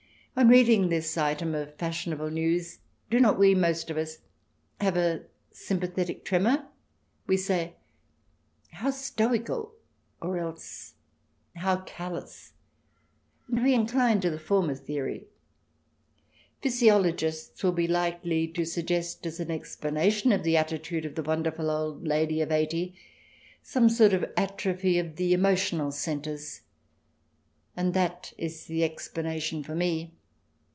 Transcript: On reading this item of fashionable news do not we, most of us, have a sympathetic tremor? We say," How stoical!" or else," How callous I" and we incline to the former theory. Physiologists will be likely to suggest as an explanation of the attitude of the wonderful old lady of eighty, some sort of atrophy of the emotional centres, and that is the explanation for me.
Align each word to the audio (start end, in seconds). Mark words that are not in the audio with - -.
On 0.33 0.47
reading 0.47 0.87
this 0.87 1.17
item 1.17 1.53
of 1.53 1.75
fashionable 1.75 2.29
news 2.31 2.79
do 3.09 3.19
not 3.19 3.37
we, 3.37 3.53
most 3.53 3.89
of 3.89 3.97
us, 3.97 4.19
have 4.79 4.95
a 4.95 5.25
sympathetic 5.51 6.23
tremor? 6.23 6.67
We 7.27 7.35
say," 7.35 7.75
How 8.81 8.91
stoical!" 8.91 9.73
or 10.21 10.37
else," 10.37 10.93
How 11.57 11.81
callous 11.81 12.53
I" 12.53 13.51
and 13.57 13.63
we 13.63 13.73
incline 13.73 14.21
to 14.21 14.29
the 14.29 14.39
former 14.39 14.73
theory. 14.73 15.27
Physiologists 16.61 17.61
will 17.61 17.73
be 17.73 17.87
likely 17.87 18.47
to 18.47 18.63
suggest 18.63 19.25
as 19.25 19.41
an 19.41 19.51
explanation 19.51 20.31
of 20.31 20.43
the 20.43 20.55
attitude 20.55 21.03
of 21.03 21.15
the 21.15 21.23
wonderful 21.23 21.69
old 21.69 22.07
lady 22.07 22.39
of 22.39 22.53
eighty, 22.53 22.95
some 23.61 23.89
sort 23.89 24.13
of 24.13 24.23
atrophy 24.37 24.97
of 24.97 25.17
the 25.17 25.33
emotional 25.33 25.91
centres, 25.91 26.61
and 27.75 27.93
that 27.93 28.31
is 28.37 28.65
the 28.67 28.85
explanation 28.85 29.61
for 29.61 29.75
me. 29.75 30.13